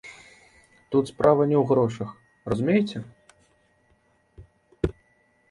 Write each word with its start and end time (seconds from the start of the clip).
Тут 0.95 1.11
справа 1.11 1.43
не 1.51 1.57
ў 1.61 1.67
грошах, 1.73 2.09
разумееце? 2.53 2.99